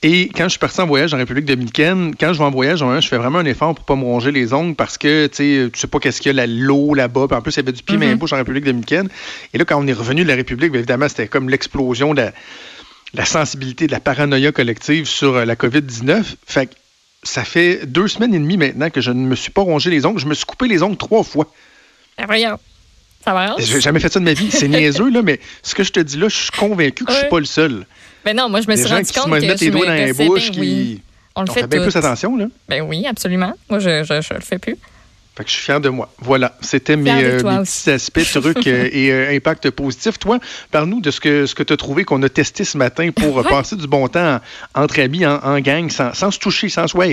Et 0.04 0.30
quand 0.34 0.44
je 0.44 0.50
suis 0.50 0.58
parti 0.58 0.80
en 0.80 0.86
voyage 0.86 1.14
en 1.14 1.16
République 1.16 1.44
dominicaine, 1.44 2.12
quand 2.18 2.32
je 2.32 2.38
vais 2.38 2.44
en 2.44 2.50
voyage, 2.50 2.80
je 2.80 3.08
fais 3.08 3.18
vraiment 3.18 3.38
un 3.38 3.44
effort 3.44 3.72
pour 3.72 3.84
pas 3.84 3.94
me 3.94 4.02
ronger 4.02 4.32
les 4.32 4.52
ongles 4.52 4.74
parce 4.74 4.98
que 4.98 5.28
tu 5.28 5.70
sais 5.72 5.86
pas 5.86 6.00
qu'est-ce 6.00 6.20
qu'il 6.20 6.34
y 6.34 6.40
a 6.40 6.46
l'eau 6.46 6.94
là-bas. 6.94 7.28
en 7.30 7.40
plus, 7.40 7.52
il 7.54 7.58
y 7.58 7.60
avait 7.60 7.72
du 7.72 7.84
pied 7.84 7.96
mm 7.96 8.16
bouche 8.16 8.32
en 8.32 8.36
République 8.36 8.64
dominicaine. 8.64 9.08
Et 9.54 9.58
là, 9.58 9.64
quand 9.64 9.80
on 9.80 9.86
est 9.86 9.92
revenu 9.92 10.24
de 10.24 10.28
la 10.28 10.34
République, 10.34 10.74
évidemment, 10.74 11.08
c'était 11.08 11.28
comme 11.28 11.48
l'explosion 11.48 12.14
de 12.14 12.30
la, 13.14 13.24
sensibilité, 13.24 13.86
de 13.86 13.92
la 13.92 14.00
paranoïa 14.00 14.50
collective 14.50 15.06
sur 15.06 15.36
euh, 15.36 15.44
la 15.44 15.54
COVID-19. 15.54 16.24
Fait 16.46 16.66
que 16.66 16.74
ça 17.22 17.44
fait 17.44 17.86
deux 17.86 18.08
semaines 18.08 18.34
et 18.34 18.38
demie 18.40 18.56
maintenant 18.56 18.90
que 18.90 19.00
je 19.00 19.12
ne 19.12 19.24
me 19.24 19.36
suis 19.36 19.52
pas 19.52 19.62
rongé 19.62 19.88
les 19.88 20.04
ongles. 20.04 20.18
Je 20.18 20.26
me 20.26 20.34
suis 20.34 20.46
coupé 20.46 20.66
les 20.66 20.82
ongles 20.82 20.96
trois 20.96 21.22
fois. 21.22 21.52
Ah, 22.18 22.26
voyons. 22.26 22.58
Ça 23.24 23.32
va? 23.32 23.54
J'ai 23.58 23.80
jamais 23.80 24.00
fait 24.00 24.12
ça 24.12 24.18
de 24.18 24.24
ma 24.24 24.32
vie. 24.32 24.50
C'est 24.50 24.68
niaiseux, 24.68 25.10
là, 25.10 25.22
mais 25.22 25.38
ce 25.62 25.74
que 25.74 25.84
je 25.84 25.92
te 25.92 26.00
dis 26.00 26.16
là, 26.16 26.28
je 26.28 26.36
suis 26.36 26.50
convaincu 26.50 27.04
que 27.04 27.12
je 27.12 27.16
je 27.16 27.20
suis 27.22 27.30
pas 27.30 27.38
le 27.38 27.44
seul. 27.44 27.86
Mais 28.24 28.34
non, 28.34 28.48
moi, 28.48 28.60
je 28.60 28.68
me 28.68 28.76
suis 28.76 28.86
rendu 28.86 29.12
compte 29.12 29.24
que 29.24 29.46
mettre 29.46 29.64
les 29.64 29.70
doigts 29.70 29.86
dans 29.86 29.94
la 29.94 30.12
bouche, 30.12 30.50
qui... 30.50 31.00
On 31.34 31.42
le 31.42 31.46
fait, 31.46 31.62
fait 31.62 31.66
bien 31.66 31.82
plus 31.82 31.96
attention, 31.96 32.36
là. 32.36 32.46
Ben 32.68 32.82
oui, 32.82 33.06
absolument. 33.06 33.54
Moi, 33.70 33.78
je, 33.78 34.04
je, 34.04 34.34
le 34.34 34.40
fais 34.40 34.58
plus. 34.58 34.76
Fait 35.34 35.44
que 35.44 35.50
je 35.50 35.54
suis 35.54 35.64
fier 35.64 35.80
de 35.80 35.88
moi. 35.88 36.10
Voilà, 36.18 36.52
c'était 36.60 36.96
mes, 36.96 37.10
euh, 37.10 37.40
petits 37.40 37.90
aspects, 37.90 38.20
trucs 38.22 38.66
euh, 38.66 38.88
et 38.92 39.10
euh, 39.10 39.34
impacts 39.34 39.70
positifs. 39.70 40.18
Toi, 40.18 40.38
parle-nous 40.70 41.00
de 41.00 41.10
ce 41.10 41.20
que, 41.20 41.46
ce 41.46 41.54
que 41.54 41.62
tu 41.62 41.72
as 41.72 41.78
trouvé 41.78 42.04
qu'on 42.04 42.22
a 42.22 42.28
testé 42.28 42.64
ce 42.64 42.76
matin 42.76 43.10
pour 43.12 43.42
passer 43.48 43.76
du 43.76 43.86
bon 43.86 44.08
temps 44.08 44.40
entre 44.74 45.00
amis, 45.00 45.24
en, 45.24 45.58
gang, 45.60 45.88
sans, 45.88 46.12
sans, 46.12 46.30
se 46.30 46.38
toucher, 46.38 46.68
sans 46.68 46.86
se 46.86 46.92
voir 46.92 47.08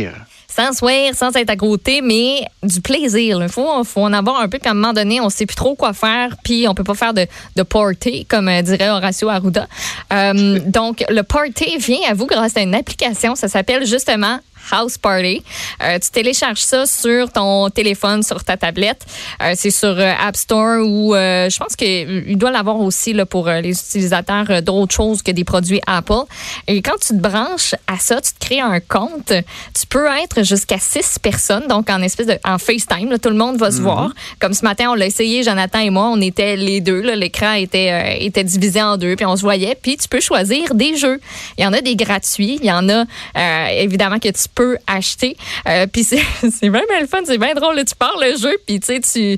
sans 0.52 0.74
sourire, 0.74 1.14
sans 1.14 1.34
être 1.36 1.52
à 1.52 1.56
côté, 1.56 2.02
mais 2.02 2.42
du 2.64 2.82
plaisir. 2.82 3.40
Il 3.42 3.50
faut, 3.50 3.84
faut 3.84 4.02
en 4.02 4.12
avoir 4.12 4.42
un 4.42 4.50
peu, 4.50 4.58
puis 4.58 4.68
à 4.68 4.72
un 4.72 4.74
moment 4.74 4.94
donné, 4.94 5.22
on 5.22 5.26
ne 5.26 5.30
sait 5.30 5.46
plus 5.46 5.56
trop 5.56 5.76
quoi 5.76 5.94
faire, 5.94 6.36
puis 6.44 6.68
on 6.68 6.74
peut 6.74 6.84
pas 6.84 6.96
faire 6.96 7.14
de, 7.14 7.28
de 7.56 7.64
party, 7.64 8.26
comme 8.26 8.50
dirait 8.64 8.90
Horacio 8.90 9.30
Arruda. 9.30 9.68
Donc, 10.66 11.06
le 11.08 11.22
party 11.22 11.78
vient 11.78 12.10
à 12.10 12.16
vous 12.16 12.26
grâce 12.26 12.58
à 12.58 12.62
une 12.62 12.74
application, 12.74 13.36
ça 13.36 13.48
s'appelle 13.48 13.86
justement 13.86 14.40
House 14.72 14.98
Party. 14.98 15.42
Euh, 15.84 16.00
tu 16.00 16.10
télécharges 16.12 16.62
ça 16.62 16.86
sur 16.86 17.32
ton 17.32 17.70
téléphone, 17.70 18.24
sur 18.24 18.44
ta 18.44 18.58
tablette. 18.58 19.06
Euh, 19.42 19.54
c'est 19.56 19.72
sur 19.72 19.90
euh, 19.90 20.14
App 20.20 20.36
Store 20.36 20.86
ou 20.86 21.14
je 21.14 21.58
pense 21.58 21.76
qu'il 21.76 22.38
doit 22.38 22.52
l'avoir 22.52 22.80
aussi 22.80 23.14
là, 23.14 23.26
pour 23.26 23.48
les 23.48 23.72
utilisateurs 23.72 24.62
d'autres 24.62 24.94
choses 24.94 25.22
que 25.22 25.32
des 25.32 25.44
produits 25.44 25.82
Apple. 25.88 26.24
Et 26.68 26.82
quand 26.82 26.98
tu 27.00 27.10
te 27.10 27.20
branches 27.20 27.76
à 27.88 27.98
ça, 27.98 28.22
tu 28.22 28.34
te 28.34 28.46
crées 28.46 28.60
un 28.60 28.80
compte. 28.80 29.34
Tu 29.74 29.88
peux 29.88 30.08
être 30.08 30.44
jusqu'à 30.44 30.78
six 30.80 31.18
personnes, 31.20 31.68
donc 31.68 31.90
en 31.90 32.02
espèce 32.02 32.28
de 32.28 32.38
en 32.44 32.58
FaceTime. 32.58 33.18
tout 33.20 33.30
le 33.30 33.36
monde 33.36 33.58
va 33.58 33.72
se 33.72 33.78
mhm. 33.78 33.84
voir. 33.84 34.12
Comme 34.40 34.54
ce 34.54 34.64
matin, 34.64 34.92
on 34.92 34.96
l'a 34.96 35.08
essayé, 35.08 35.44
Jonathan 35.44 35.80
et 35.80 35.90
moi, 35.90 36.10
on 36.12 36.22
était 36.22 36.56
les 36.56 36.82
deux. 36.82 37.02
L'écran 37.14 37.54
était, 37.54 38.24
était 38.24 38.44
divisé 38.44 38.82
en 38.82 38.98
deux, 38.98 39.16
puis 39.16 39.26
on 39.26 39.36
se 39.36 39.42
voyait. 39.42 39.78
Puis 39.82 39.98
tu 39.98 40.08
peux 40.08 40.22
choisir 40.22 40.76
des 40.76 40.96
jeux. 40.96 41.20
Il 41.58 41.64
y 41.64 41.68
en 41.68 41.74
a 41.74 41.82
des 41.82 41.96
gratuits. 41.96 42.60
Il 42.62 42.66
y 42.66 42.72
en 42.72 42.88
a 42.90 43.06
évidemment 43.72 44.20
que 44.20 44.30
tu 44.30 44.48
peux 44.60 44.78
acheter. 44.88 45.38
Euh, 45.70 45.88
puis 45.88 46.04
c'est 46.04 46.18
vraiment 46.68 47.00
le 47.00 47.08
fun, 47.08 47.20
c'est 47.24 47.38
bien 47.38 47.54
drôle. 47.54 47.78
tu 47.86 47.96
pars 47.96 48.18
le 48.22 48.38
jeu, 48.38 48.58
puis 48.68 48.82
tu 48.82 48.88
sais, 48.88 49.00
tu. 49.00 49.38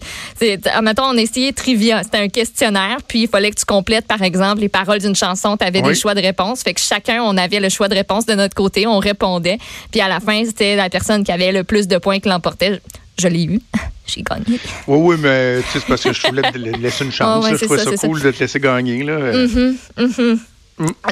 Mettons, 0.81 1.03
on 1.03 1.17
a 1.17 1.21
essayé 1.21 1.53
Trivia. 1.53 2.01
C'était 2.01 2.17
un 2.17 2.27
questionnaire, 2.27 2.97
puis 3.07 3.23
il 3.23 3.27
fallait 3.27 3.51
que 3.51 3.59
tu 3.59 3.65
complètes, 3.65 4.07
par 4.07 4.23
exemple, 4.23 4.61
les 4.61 4.69
paroles 4.69 4.97
d'une 4.97 5.15
chanson. 5.15 5.57
Tu 5.57 5.65
avais 5.65 5.83
des 5.83 5.93
choix 5.93 6.15
de 6.15 6.21
réponse. 6.21 6.63
Fait 6.63 6.73
que 6.73 6.81
chacun, 6.81 7.21
on 7.21 7.37
avait 7.37 7.59
le 7.59 7.69
choix 7.69 7.87
de 7.87 7.93
réponse 7.93 8.25
de 8.25 8.33
notre 8.33 8.55
côté. 8.55 8.87
On 8.87 8.97
répondait. 8.97 9.59
Puis 9.91 10.01
à 10.01 10.07
la 10.07 10.19
fin, 10.19 10.43
c'était 10.43 10.75
la 10.75 10.89
personne 10.89 11.23
qui 11.23 11.31
avait 11.31 11.51
le 11.51 11.63
plus 11.63 11.87
de 11.87 11.99
points 11.99 12.19
qui 12.19 12.27
l'emportait. 12.27 12.81
Je 13.19 13.27
l'ai 13.27 13.43
eu. 13.43 13.59
J'ai 14.07 14.23
gagné. 14.23 14.59
Oui, 14.87 14.97
oui, 14.97 15.15
mais 15.19 15.61
c'est 15.71 15.85
parce 15.85 16.01
que 16.01 16.11
je 16.11 16.27
voulais 16.27 16.51
te 16.51 16.57
laisser 16.57 17.05
une 17.05 17.11
chance. 17.19 17.47
je 17.47 17.63
trouvais 17.63 17.77
ça, 17.77 18.07
cool 18.07 18.21
de 18.21 18.31
te 18.31 18.39
laisser 18.39 18.59
gagner. 18.59 19.03
Là. 19.03 19.33
Mm-hmm, 19.33 19.75
mm-hmm. 19.97 20.33
Mm, 20.33 20.39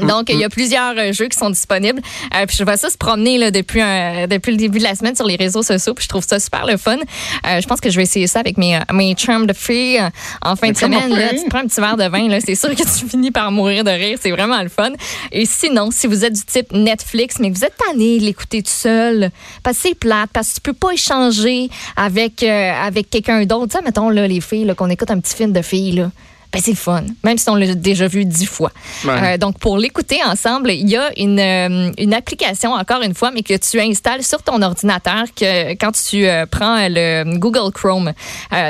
Donc, 0.07 0.29
il 0.29 0.39
y 0.39 0.43
a 0.43 0.49
plusieurs 0.49 1.13
jeux 1.13 1.27
qui 1.27 1.37
sont 1.37 1.49
disponibles. 1.49 2.01
puis 2.47 2.57
je 2.57 2.63
vois 2.63 2.77
ça 2.77 2.89
se 2.89 2.97
promener 2.97 3.37
là, 3.37 3.51
depuis, 3.51 3.81
depuis 4.29 4.51
le 4.51 4.57
début 4.57 4.79
de 4.79 4.83
la 4.83 4.95
semaine 4.95 5.15
sur 5.15 5.25
les 5.25 5.35
réseaux 5.35 5.63
sociaux. 5.63 5.93
Puis 5.93 6.03
je 6.03 6.09
trouve 6.09 6.25
ça 6.25 6.39
super 6.39 6.65
le 6.65 6.77
fun. 6.77 6.97
je 7.45 7.65
pense 7.67 7.79
que 7.79 7.89
je 7.89 7.97
vais 7.97 8.03
essayer 8.03 8.27
ça 8.27 8.39
avec 8.39 8.57
mes, 8.57 8.79
mes 8.93 9.13
de 9.13 9.53
filles 9.53 10.01
en 10.41 10.55
fin 10.55 10.71
de 10.71 10.77
semaine. 10.77 11.09
Là, 11.09 11.29
tu 11.29 11.47
prends 11.49 11.59
un 11.59 11.67
petit 11.67 11.81
verre 11.81 11.97
de 11.97 12.05
vin, 12.05 12.39
c'est 12.39 12.55
sûr 12.55 12.69
que 12.69 12.83
tu 12.83 13.05
finis 13.09 13.31
par 13.31 13.51
mourir 13.51 13.83
de 13.83 13.91
rire. 13.91 14.17
C'est 14.21 14.31
vraiment 14.31 14.61
le 14.61 14.69
fun. 14.69 14.91
Et 15.31 15.45
sinon, 15.45 15.89
si 15.91 16.07
vous 16.07 16.25
êtes 16.25 16.33
du 16.33 16.43
type 16.43 16.71
Netflix, 16.71 17.37
mais 17.39 17.49
vous 17.49 17.63
êtes 17.63 17.75
tanné 17.77 18.19
de 18.19 18.25
l'écouter 18.25 18.63
tout 18.63 18.71
seul, 18.71 19.31
parce 19.63 19.77
que 19.77 19.89
c'est 19.89 19.95
plate, 19.95 20.29
parce 20.33 20.49
que 20.49 20.55
tu 20.55 20.61
peux 20.61 20.73
pas 20.73 20.91
échanger 20.91 21.69
avec, 21.95 22.43
euh, 22.43 22.71
avec 22.71 23.09
quelqu'un 23.09 23.45
d'autre. 23.45 23.71
Tu 23.71 23.77
sais, 23.77 23.83
mettons, 23.83 24.09
là, 24.09 24.27
les 24.27 24.41
filles, 24.41 24.73
qu'on 24.77 24.89
écoute 24.89 25.11
un 25.11 25.19
petit 25.19 25.35
film 25.35 25.51
de 25.51 25.61
filles, 25.61 25.93
là 25.93 26.11
ben 26.51 26.61
c'est 26.63 26.73
fun, 26.73 27.03
même 27.23 27.37
si 27.37 27.47
on 27.49 27.55
l'a 27.55 27.75
déjà 27.75 28.07
vu 28.07 28.25
dix 28.25 28.47
fois. 28.47 28.71
Euh, 29.05 29.37
donc, 29.37 29.59
pour 29.59 29.77
l'écouter 29.77 30.19
ensemble, 30.25 30.71
il 30.71 30.89
y 30.89 30.97
a 30.97 31.11
une, 31.15 31.39
euh, 31.39 31.91
une, 31.99 32.11
application, 32.11 32.71
encore 32.73 33.03
une 33.03 33.13
fois, 33.13 33.29
mais 33.29 33.43
que 33.43 33.55
tu 33.55 33.79
installes 33.79 34.23
sur 34.23 34.41
ton 34.41 34.59
ordinateur 34.63 35.25
que, 35.35 35.73
quand 35.73 35.91
tu 35.91 36.25
euh, 36.25 36.47
prends 36.47 36.87
le 36.89 37.37
Google 37.37 37.71
Chrome. 37.71 38.13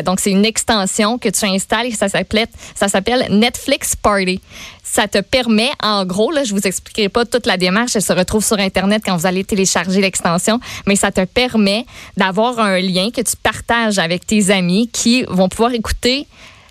donc, 0.03 0.19
c'est 0.19 0.31
une 0.31 0.45
extension 0.45 1.17
que 1.17 1.29
tu 1.29 1.45
installes 1.45 1.87
et 1.87 1.91
ça 1.91 2.09
s'appelle, 2.09 2.47
ça 2.75 2.89
s'appelle 2.89 3.27
Netflix 3.29 3.95
Party. 3.95 4.41
Ça 4.83 5.07
te 5.07 5.19
permet, 5.19 5.69
en 5.81 6.03
gros, 6.03 6.31
là, 6.31 6.43
je 6.43 6.53
vous 6.53 6.67
expliquerai 6.67 7.07
pas 7.07 7.23
toute 7.23 7.45
la 7.45 7.55
démarche, 7.55 7.95
elle 7.95 8.01
se 8.01 8.11
retrouve 8.11 8.43
sur 8.43 8.59
Internet 8.59 9.03
quand 9.05 9.15
vous 9.15 9.27
allez 9.27 9.45
télécharger 9.45 10.01
l'extension, 10.01 10.59
mais 10.85 10.97
ça 10.97 11.11
te 11.11 11.23
permet 11.23 11.85
d'avoir 12.17 12.59
un 12.59 12.79
lien 12.79 13.09
que 13.11 13.21
tu 13.21 13.37
partages 13.41 13.99
avec 13.99 14.25
tes 14.25 14.49
amis 14.49 14.89
qui 14.91 15.23
vont 15.29 15.47
pouvoir 15.47 15.73
écouter 15.73 16.27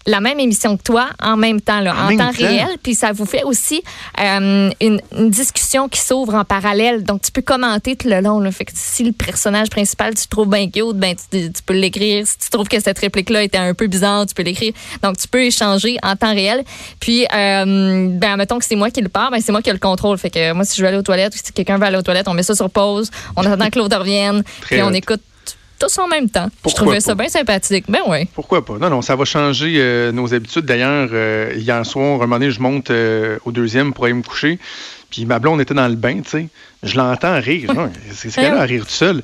la 0.08 0.20
même 0.20 0.40
émission 0.40 0.76
que 0.76 0.82
toi 0.82 1.10
en 1.22 1.36
même 1.36 1.60
temps, 1.60 1.80
là, 1.80 1.94
en, 1.94 2.16
temps, 2.16 2.30
réel. 2.30 2.68
Puis 2.82 2.94
ça 2.94 3.12
vous 3.12 3.26
fait 3.26 3.44
aussi 3.44 3.82
euh, 4.18 4.70
une, 4.80 5.00
discussion 5.28 5.88
qui 5.88 6.00
s'ouvre 6.00 6.34
en 6.34 6.44
parallèle. 6.44 7.04
Donc, 7.04 7.20
tu 7.22 7.30
peux 7.30 7.42
commenter 7.42 7.94
tout 7.94 8.08
le 8.08 8.20
long. 8.20 8.40
Là. 8.40 8.50
Fait 8.50 8.64
que 8.64 8.72
si 8.74 9.04
le 9.04 9.12
personnage 9.12 9.68
principal, 9.68 10.14
tu 10.14 10.26
trouves 10.26 10.48
bien 10.48 10.70
cute, 10.70 10.96
ben, 10.96 11.14
tu, 11.30 11.50
peux 11.64 11.74
l'écrire. 11.74 12.26
Si 12.26 12.38
tu 12.38 12.48
trouves 12.48 12.68
que 12.68 12.80
cette 12.80 12.98
réplique-là 12.98 13.42
était 13.42 13.58
un 13.58 13.74
peu 13.74 13.86
bizarre, 13.86 14.24
tu 14.24 14.34
peux 14.34 14.42
l'écrire. 14.42 14.72
Donc, 15.02 15.18
tu 15.18 15.28
peux 15.28 15.42
échanger 15.42 15.98
en 16.02 16.16
temps 16.16 16.32
réel. 16.32 16.64
Puis, 17.00 17.24
euh, 17.24 18.08
ben, 18.10 18.36
mettons 18.36 18.58
que 18.58 18.64
c'est 18.64 18.76
moi 18.76 18.90
qui 18.90 19.02
le 19.02 19.10
pars, 19.10 19.30
ben, 19.30 19.40
c'est 19.44 19.52
moi 19.52 19.60
qui 19.60 19.68
ai 19.68 19.74
le 19.74 19.78
contrôle. 19.78 20.16
Fait 20.16 20.30
que 20.30 20.52
moi, 20.52 20.64
si 20.64 20.76
je 20.76 20.82
veux 20.82 20.88
aller 20.88 20.98
aux 20.98 21.02
toilettes 21.02 21.34
ou 21.34 21.38
si 21.42 21.52
quelqu'un 21.52 21.76
veut 21.76 21.84
aller 21.84 21.98
aux 21.98 22.02
toilettes, 22.02 22.28
on 22.28 22.34
met 22.34 22.42
ça 22.42 22.54
sur 22.54 22.70
pause. 22.70 23.10
On 23.36 23.44
attend 23.44 23.68
que 23.68 23.78
l'autre 23.78 23.98
revienne. 23.98 24.42
puis, 24.62 24.82
on 24.82 24.92
écoute 24.94 25.20
tous 25.78 25.98
en 25.98 26.08
même 26.08 26.28
temps. 26.28 26.48
je 26.66 26.74
trouvais 26.74 27.00
ça 27.00 27.14
bien 27.14 27.28
sympathique. 27.28 27.84
Ben 27.88 28.00
oui. 28.06 28.26
Pourquoi 28.34 28.64
pas? 28.64 28.78
Non, 28.78 28.90
non, 28.90 29.02
ça 29.02 29.16
va 29.16 29.24
changer 29.24 29.74
euh, 29.78 30.12
nos 30.12 30.34
habitudes. 30.34 30.64
D'ailleurs, 30.64 31.08
euh, 31.12 31.52
hier 31.56 31.84
soir, 31.86 32.16
un 32.16 32.18
moment 32.26 32.38
donné, 32.38 32.50
je 32.50 32.60
monte 32.60 32.90
euh, 32.90 33.38
au 33.44 33.52
deuxième 33.52 33.92
pour 33.92 34.04
aller 34.04 34.14
me 34.14 34.22
coucher. 34.22 34.58
Puis 35.10 35.24
ma 35.24 35.38
blonde 35.38 35.60
était 35.60 35.74
dans 35.74 35.88
le 35.88 35.94
bain, 35.94 36.20
tu 36.20 36.28
sais. 36.28 36.48
Je 36.82 36.96
l'entends 36.96 37.40
rire. 37.40 37.72
C'est 38.12 38.30
ce 38.30 38.36
qu'elle 38.36 38.52
a 38.52 38.60
à 38.60 38.64
rire 38.64 38.84
tout 38.84 38.92
seul. 38.92 39.22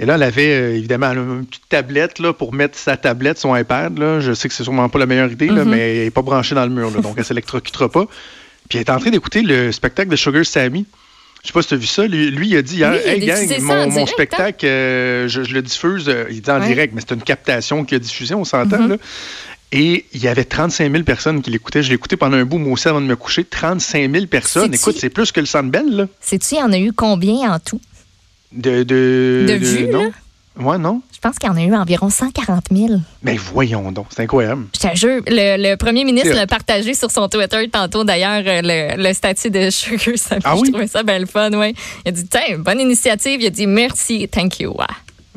Et 0.00 0.06
là, 0.06 0.14
elle 0.14 0.22
avait 0.22 0.76
évidemment 0.76 1.12
une 1.12 1.44
petite 1.46 1.68
tablette 1.68 2.18
là, 2.18 2.32
pour 2.32 2.52
mettre 2.52 2.78
sa 2.78 2.96
tablette, 2.96 3.38
son 3.38 3.54
iPad. 3.54 3.98
Là. 3.98 4.20
Je 4.20 4.32
sais 4.32 4.48
que 4.48 4.54
c'est 4.54 4.64
sûrement 4.64 4.88
pas 4.88 4.98
la 4.98 5.06
meilleure 5.06 5.30
idée, 5.30 5.48
là, 5.48 5.64
mm-hmm. 5.64 5.68
mais 5.68 5.96
elle 5.96 6.04
n'est 6.04 6.10
pas 6.10 6.22
branchée 6.22 6.54
dans 6.54 6.64
le 6.64 6.70
mur. 6.70 6.90
donc, 6.90 7.12
elle 7.16 7.20
ne 7.20 7.24
s'électrocutera 7.24 7.88
pas. 7.88 8.06
Puis 8.68 8.78
elle 8.78 8.84
est 8.84 8.90
en 8.90 8.98
train 8.98 9.10
d'écouter 9.10 9.42
le 9.42 9.72
spectacle 9.72 10.10
de 10.10 10.16
Sugar 10.16 10.44
Sammy. 10.44 10.86
Je 11.46 11.52
sais 11.52 11.52
pas 11.52 11.62
si 11.62 11.68
tu 11.68 11.74
as 11.74 11.76
vu 11.76 11.86
ça. 11.86 12.04
Lui, 12.08 12.48
il 12.48 12.56
a 12.56 12.62
dit 12.62 12.78
hier, 12.78 12.92
hey 13.06 13.24
gang, 13.24 13.60
mon, 13.60 13.72
hein? 13.74 14.06
spectacle, 14.06 14.66
euh, 14.66 15.28
je, 15.28 15.42
le 15.42 15.62
diffuse, 15.62 16.08
euh, 16.08 16.24
il 16.28 16.42
dit 16.42 16.50
en 16.50 16.58
direct, 16.58 16.92
mais 16.92 17.00
c'est 17.06 17.14
une 17.14 17.22
captation 17.22 17.84
qu'il 17.84 17.94
a 17.94 17.98
diffusée, 18.00 18.34
on 18.34 18.44
s'entend. 18.44 18.88
Mm-hmm. 18.88 18.98
Et 19.70 20.06
il 20.12 20.20
y 20.20 20.26
avait 20.26 20.42
35 20.42 20.90
000 20.90 21.04
personnes 21.04 21.42
qui 21.42 21.50
l'écoutaient. 21.50 21.84
Je 21.84 21.92
écouté 21.92 22.16
pendant 22.16 22.36
un 22.36 22.44
bout, 22.44 22.58
moi 22.58 22.72
aussi, 22.72 22.88
avant 22.88 23.00
de 23.00 23.06
me 23.06 23.14
coucher. 23.14 23.44
35 23.44 24.10
000 24.10 24.26
personnes. 24.26 24.74
Écoute, 24.74 24.96
c'est 24.98 25.08
plus 25.08 25.30
que 25.30 25.38
le 25.38 25.46
Sandbell, 25.46 25.88
là. 25.88 26.06
Sais-tu, 26.20 26.56
il 26.56 26.58
y 26.58 26.62
en 26.62 26.72
a 26.72 26.78
eu 26.78 26.92
combien 26.92 27.52
en 27.52 27.60
tout? 27.60 27.80
De, 28.50 28.82
de, 28.82 29.44
de, 29.46 29.54
vues, 29.54 29.86
non? 29.86 30.10
Ouais, 30.58 30.78
non? 30.78 31.02
Je 31.12 31.18
pense 31.18 31.38
qu'il 31.38 31.48
y 31.48 31.52
en 31.52 31.56
a 31.56 31.62
eu 31.62 31.74
environ 31.74 32.08
140 32.08 32.64
000. 32.70 32.94
Mais 33.22 33.36
voyons 33.36 33.92
donc, 33.92 34.06
c'est 34.10 34.22
incroyable. 34.22 34.66
Je 34.74 34.88
te 34.88 34.96
jure, 34.96 35.22
le, 35.26 35.74
premier 35.76 36.04
ministre 36.04 36.34
l'a 36.34 36.46
partagé 36.46 36.94
sur 36.94 37.10
son 37.10 37.28
Twitter 37.28 37.68
tantôt, 37.70 38.04
d'ailleurs, 38.04 38.42
euh, 38.46 38.96
le, 38.96 39.12
statut 39.12 39.50
de 39.50 39.70
Sugar 39.70 40.14
Ah 40.44 40.54
oui? 40.54 40.62
Je 40.66 40.70
trouvais 40.70 40.86
ça 40.86 41.02
bien 41.02 41.18
le 41.18 41.26
fun, 41.26 41.50
oui. 41.52 41.74
Il 42.04 42.08
a 42.08 42.12
dit, 42.12 42.26
tiens, 42.26 42.58
bonne 42.58 42.80
initiative. 42.80 43.40
Il 43.40 43.46
a 43.46 43.50
dit, 43.50 43.66
merci, 43.66 44.28
thank 44.28 44.60
you. 44.60 44.74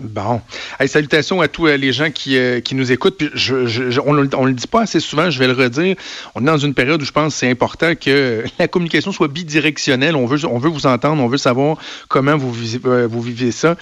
Bon. 0.01 0.41
salutations 0.88 1.41
à 1.41 1.48
tous 1.50 1.68
euh, 1.68 1.75
les 1.75 1.91
gens 1.91 2.10
qui, 2.10 2.38
euh, 2.38 2.62
qui 2.62 2.74
nous 2.74 2.91
écoutent. 2.91 3.22
on 3.22 4.13
ne 4.13 4.48
le 4.48 4.53
dit 4.53 4.68
pas 4.68 4.84
assez 4.84 5.01
souvent, 5.01 5.29
je 5.29 5.39
vais 5.39 5.48
le 5.48 5.53
redire. 5.53 5.96
On 6.36 6.41
est 6.41 6.46
dans 6.46 6.58
une 6.58 6.74
période 6.74 7.01
où 7.01 7.06
je 7.06 7.12
pense 7.12 7.34
que 7.34 7.39
c'est 7.39 7.50
important 7.50 7.94
que 7.96 8.44
la 8.60 8.68
communication 8.70 9.12
soit 9.12 9.27
bidirectionnelle. 9.27 10.15
On 10.15 10.25
veut, 10.25 10.46
on 10.46 10.58
veut 10.58 10.70
vous 10.70 10.88
entendre, 10.88 11.22
on 11.22 11.27
veut 11.27 11.38
savoir 11.38 11.77
comment 12.08 12.38
vous, 12.38 12.51
vivez, 12.53 12.79
euh, 12.86 13.51
ça. 13.51 13.75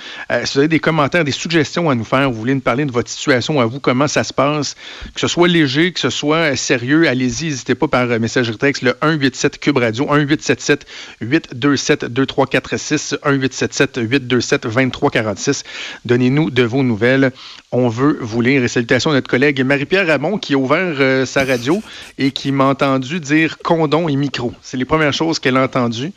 si 0.43 0.53
vous 0.53 0.59
avez 0.59 0.67
des 0.67 0.79
commentaires, 0.79 1.23
des 1.23 1.31
suggestions 1.31 1.89
à 1.89 1.95
nous 1.95 2.03
faire, 2.03 2.31
vous 2.31 2.39
voulez 2.39 2.55
nous 2.55 2.61
parler 2.61 2.85
de 2.85 2.91
votre 2.91 3.09
situation 3.09 3.59
à 3.61 3.65
vous, 3.65 3.79
comment 3.79 4.07
ça 4.07 4.23
se 4.23 4.33
passe, 4.33 4.75
que 5.13 5.19
ce 5.19 5.27
soit 5.27 5.47
léger, 5.47 5.91
que 5.91 5.99
ce 5.99 6.09
soit 6.09 6.55
sérieux, 6.55 7.07
allez-y, 7.07 7.45
n'hésitez 7.45 7.75
pas 7.75 7.87
par 7.87 8.07
messagerie 8.19 8.57
texte, 8.57 8.81
le 8.81 8.95
187 9.01 9.59
Cube 9.59 9.77
Radio, 9.77 10.05
1877 10.05 10.87
827 11.21 12.05
2346, 12.05 13.17
1877 13.23 13.99
827 14.01 14.63
2346 14.63 15.63
Donnez-nous 16.07 16.49
de 16.49 16.63
vos 16.63 16.83
nouvelles. 16.83 17.31
On 17.71 17.89
veut 17.89 18.17
vous 18.21 18.41
lire. 18.41 18.63
Et 18.63 18.67
salutations 18.67 19.11
à 19.11 19.13
notre 19.13 19.29
collègue 19.29 19.61
Marie-Pierre 19.63 20.07
Ramon 20.07 20.37
qui 20.37 20.55
a 20.55 20.57
ouvert 20.57 20.95
euh, 20.99 21.25
sa 21.25 21.43
radio 21.43 21.81
et 22.17 22.31
qui 22.31 22.51
m'a 22.51 22.63
entendu 22.65 23.19
dire 23.19 23.57
condom 23.59 24.07
et 24.07 24.15
micro. 24.15 24.53
C'est 24.61 24.77
les 24.77 24.85
premières 24.85 25.13
choses 25.13 25.37
qu'elle 25.39 25.57
a 25.57 25.63
entendues. 25.63 26.13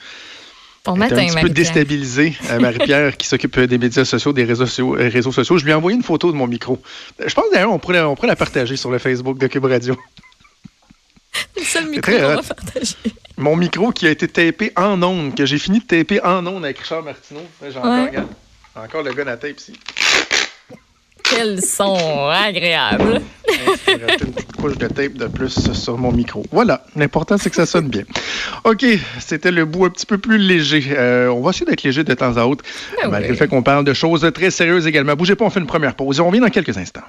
Bon 0.84 0.96
matin, 0.96 1.18
un 1.18 1.26
petit 1.26 1.42
peu 1.42 1.50
déstabilisée, 1.50 2.34
euh, 2.50 2.58
Marie-Pierre, 2.60 3.16
qui 3.18 3.26
s'occupe 3.26 3.60
des 3.60 3.76
médias 3.76 4.06
sociaux, 4.06 4.32
des 4.32 4.44
réseaux 4.44 4.64
sociaux, 4.64 4.96
euh, 4.96 5.10
réseaux 5.10 5.32
sociaux. 5.32 5.58
Je 5.58 5.64
lui 5.64 5.72
ai 5.72 5.74
envoyé 5.74 5.94
une 5.94 6.02
photo 6.02 6.32
de 6.32 6.36
mon 6.36 6.46
micro. 6.46 6.80
Je 7.24 7.34
pense 7.34 7.44
d'ailleurs 7.52 7.72
on 7.72 7.78
pourrait, 7.78 8.00
on 8.00 8.14
pourrait 8.14 8.28
la 8.28 8.36
partager 8.36 8.76
sur 8.76 8.90
le 8.90 8.98
Facebook 8.98 9.36
de 9.36 9.46
Cube 9.46 9.66
Radio. 9.66 9.94
le 11.56 11.62
seul 11.62 11.90
micro 11.90 12.12
qu'on 12.12 12.18
va 12.18 12.42
partager. 12.42 12.96
Mon 13.36 13.56
micro 13.56 13.90
qui 13.92 14.06
a 14.06 14.10
été 14.10 14.26
tapé 14.26 14.72
en 14.76 15.02
ondes, 15.02 15.34
que 15.34 15.44
j'ai 15.44 15.58
fini 15.58 15.80
de 15.80 15.84
taper 15.84 16.22
en 16.22 16.46
ondes 16.46 16.64
avec 16.64 16.78
Richard 16.78 17.02
Martineau. 17.02 17.42
Regarde. 17.60 18.28
Encore 18.76 19.02
le 19.02 19.12
gars 19.12 19.30
à 19.30 19.36
tape 19.36 19.58
ici. 19.58 19.72
Quel 21.24 21.62
son 21.62 22.28
agréable. 22.28 23.20
J'ai 23.86 23.92
une 23.94 24.32
petite 24.32 24.52
couche 24.56 24.78
de 24.78 24.86
tape 24.86 25.14
de 25.14 25.26
plus 25.26 25.72
sur 25.72 25.98
mon 25.98 26.12
micro. 26.12 26.44
Voilà, 26.50 26.84
l'important 26.96 27.36
c'est 27.38 27.50
que 27.50 27.56
ça 27.56 27.66
sonne 27.66 27.88
bien. 27.88 28.04
OK, 28.64 28.84
c'était 29.18 29.50
le 29.50 29.64
bout 29.64 29.84
un 29.84 29.90
petit 29.90 30.06
peu 30.06 30.18
plus 30.18 30.38
léger. 30.38 30.84
Euh, 30.90 31.28
on 31.28 31.40
va 31.40 31.50
essayer 31.50 31.66
d'être 31.66 31.82
léger 31.82 32.04
de 32.04 32.14
temps 32.14 32.36
à 32.36 32.44
autre, 32.44 32.64
ben 33.02 33.10
malgré 33.10 33.30
le 33.30 33.36
fait 33.36 33.48
qu'on 33.48 33.62
parle 33.62 33.84
de 33.84 33.94
choses 33.94 34.28
très 34.34 34.50
sérieuses 34.50 34.86
également. 34.86 35.14
Bougez 35.14 35.36
pas, 35.36 35.44
on 35.44 35.50
fait 35.50 35.60
une 35.60 35.66
première 35.66 35.94
pause. 35.94 36.20
On 36.20 36.26
revient 36.28 36.40
dans 36.40 36.50
quelques 36.50 36.76
instants. 36.76 37.02